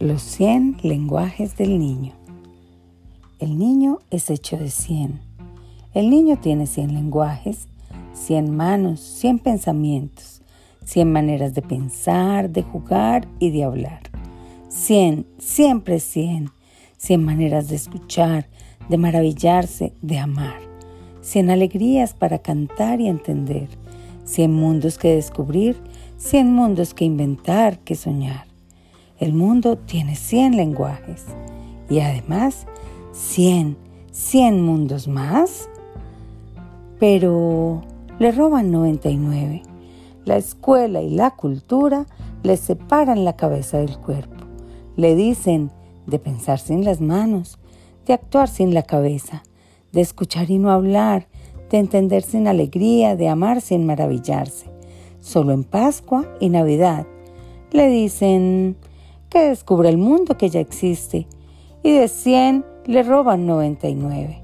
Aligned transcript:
Los 0.00 0.22
100 0.22 0.78
lenguajes 0.82 1.56
del 1.56 1.78
niño. 1.78 2.14
El 3.38 3.56
niño 3.56 4.00
es 4.10 4.28
hecho 4.28 4.56
de 4.56 4.68
100. 4.68 5.20
El 5.94 6.10
niño 6.10 6.36
tiene 6.36 6.66
100 6.66 6.94
lenguajes, 6.94 7.68
100 8.12 8.56
manos, 8.56 8.98
100 8.98 9.38
pensamientos, 9.38 10.42
100 10.84 11.12
maneras 11.12 11.54
de 11.54 11.62
pensar, 11.62 12.50
de 12.50 12.62
jugar 12.62 13.28
y 13.38 13.50
de 13.52 13.62
hablar. 13.62 14.00
100, 14.68 15.28
siempre 15.38 16.00
100. 16.00 16.50
100 16.96 17.24
maneras 17.24 17.68
de 17.68 17.76
escuchar, 17.76 18.48
de 18.88 18.98
maravillarse, 18.98 19.92
de 20.02 20.18
amar. 20.18 20.58
100 21.20 21.50
alegrías 21.50 22.14
para 22.14 22.40
cantar 22.40 23.00
y 23.00 23.06
entender. 23.06 23.68
100 24.24 24.52
mundos 24.52 24.98
que 24.98 25.14
descubrir, 25.14 25.76
100 26.16 26.52
mundos 26.52 26.94
que 26.94 27.04
inventar, 27.04 27.78
que 27.78 27.94
soñar. 27.94 28.53
El 29.24 29.32
mundo 29.32 29.78
tiene 29.78 30.16
100 30.16 30.54
lenguajes 30.54 31.24
y 31.88 32.00
además 32.00 32.66
100, 33.12 33.74
100 34.12 34.62
mundos 34.62 35.08
más. 35.08 35.70
Pero 37.00 37.80
le 38.18 38.32
roban 38.32 38.70
99. 38.70 39.62
La 40.26 40.36
escuela 40.36 41.00
y 41.00 41.08
la 41.08 41.30
cultura 41.30 42.04
le 42.42 42.58
separan 42.58 43.24
la 43.24 43.34
cabeza 43.34 43.78
del 43.78 43.96
cuerpo. 43.96 44.44
Le 44.94 45.16
dicen 45.16 45.70
de 46.06 46.18
pensar 46.18 46.58
sin 46.58 46.84
las 46.84 47.00
manos, 47.00 47.58
de 48.04 48.12
actuar 48.12 48.50
sin 48.50 48.74
la 48.74 48.82
cabeza, 48.82 49.42
de 49.92 50.02
escuchar 50.02 50.50
y 50.50 50.58
no 50.58 50.70
hablar, 50.70 51.28
de 51.70 51.78
entender 51.78 52.24
sin 52.24 52.46
alegría, 52.46 53.16
de 53.16 53.30
amar 53.30 53.62
sin 53.62 53.86
maravillarse. 53.86 54.66
Solo 55.20 55.54
en 55.54 55.64
Pascua 55.64 56.26
y 56.40 56.50
Navidad 56.50 57.06
le 57.72 57.88
dicen 57.88 58.76
que 59.34 59.48
descubra 59.48 59.88
el 59.88 59.98
mundo 59.98 60.38
que 60.38 60.48
ya 60.48 60.60
existe 60.60 61.26
y 61.82 61.90
de 61.90 62.06
100 62.06 62.64
le 62.86 63.02
roban 63.02 63.46
99. 63.46 64.40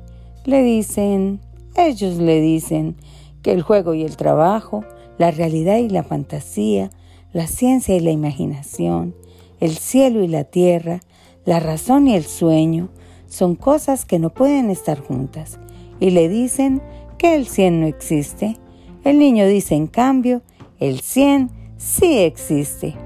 Le 0.46 0.62
dicen, 0.64 1.38
ellos 1.76 2.16
le 2.16 2.40
dicen 2.40 2.96
que 3.40 3.52
el 3.52 3.62
juego 3.62 3.94
y 3.94 4.02
el 4.02 4.16
trabajo, 4.16 4.84
la 5.16 5.30
realidad 5.30 5.76
y 5.76 5.88
la 5.88 6.02
fantasía, 6.02 6.90
la 7.32 7.46
ciencia 7.46 7.94
y 7.94 8.00
la 8.00 8.10
imaginación, 8.10 9.14
el 9.60 9.76
cielo 9.76 10.24
y 10.24 10.26
la 10.26 10.42
tierra, 10.42 11.02
la 11.44 11.60
razón 11.60 12.08
y 12.08 12.16
el 12.16 12.24
sueño, 12.24 12.88
son 13.28 13.54
cosas 13.54 14.04
que 14.04 14.18
no 14.18 14.30
pueden 14.30 14.70
estar 14.70 14.98
juntas. 14.98 15.60
Y 16.00 16.10
le 16.10 16.28
dicen 16.28 16.82
que 17.16 17.36
el 17.36 17.46
100 17.46 17.80
no 17.80 17.86
existe. 17.86 18.58
El 19.04 19.20
niño 19.20 19.46
dice, 19.46 19.76
en 19.76 19.86
cambio, 19.86 20.42
el 20.80 20.98
100 20.98 21.48
sí 21.76 22.18
existe. 22.18 22.96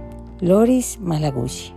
Loris 0.44 0.98
Malaguchi 1.00 1.72